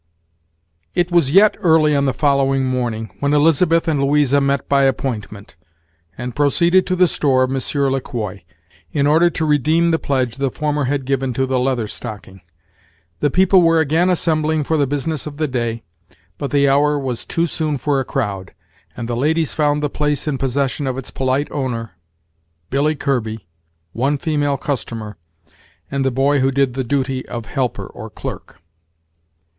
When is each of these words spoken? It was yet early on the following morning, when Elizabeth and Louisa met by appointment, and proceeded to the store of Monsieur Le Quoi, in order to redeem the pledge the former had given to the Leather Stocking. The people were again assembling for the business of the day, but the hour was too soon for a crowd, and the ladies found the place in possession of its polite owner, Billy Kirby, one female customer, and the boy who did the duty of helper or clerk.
It 0.95 1.11
was 1.11 1.29
yet 1.29 1.55
early 1.59 1.95
on 1.95 2.05
the 2.05 2.11
following 2.15 2.65
morning, 2.65 3.15
when 3.19 3.35
Elizabeth 3.35 3.87
and 3.87 4.01
Louisa 4.01 4.41
met 4.41 4.67
by 4.67 4.85
appointment, 4.85 5.55
and 6.17 6.35
proceeded 6.35 6.87
to 6.87 6.95
the 6.95 7.07
store 7.07 7.43
of 7.43 7.51
Monsieur 7.51 7.87
Le 7.87 8.01
Quoi, 8.01 8.41
in 8.91 9.05
order 9.05 9.29
to 9.29 9.45
redeem 9.45 9.91
the 9.91 9.99
pledge 9.99 10.37
the 10.37 10.49
former 10.49 10.85
had 10.85 11.05
given 11.05 11.35
to 11.35 11.45
the 11.45 11.59
Leather 11.59 11.85
Stocking. 11.85 12.41
The 13.19 13.29
people 13.29 13.61
were 13.61 13.79
again 13.79 14.09
assembling 14.09 14.63
for 14.63 14.75
the 14.75 14.87
business 14.87 15.27
of 15.27 15.37
the 15.37 15.47
day, 15.47 15.83
but 16.39 16.49
the 16.49 16.67
hour 16.67 16.97
was 16.97 17.23
too 17.23 17.45
soon 17.45 17.77
for 17.77 17.99
a 17.99 18.03
crowd, 18.03 18.55
and 18.97 19.07
the 19.07 19.15
ladies 19.15 19.53
found 19.53 19.83
the 19.83 19.87
place 19.91 20.27
in 20.27 20.39
possession 20.39 20.87
of 20.87 20.97
its 20.97 21.11
polite 21.11 21.47
owner, 21.51 21.91
Billy 22.71 22.95
Kirby, 22.95 23.45
one 23.93 24.17
female 24.17 24.57
customer, 24.57 25.15
and 25.91 26.03
the 26.03 26.09
boy 26.09 26.39
who 26.39 26.49
did 26.49 26.73
the 26.73 26.83
duty 26.83 27.23
of 27.27 27.45
helper 27.45 27.85
or 27.85 28.09
clerk. 28.09 28.59